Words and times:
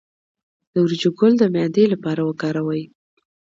د 0.71 0.73
وریجو 0.83 1.09
ګل 1.19 1.33
د 1.37 1.43
معدې 1.53 1.83
لپاره 1.93 2.21
وکاروئ 2.23 2.83